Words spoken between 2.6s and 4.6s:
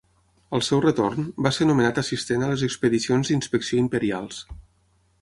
expedicions d'inspecció imperials.